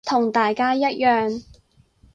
[0.03, 1.43] 同大家一樣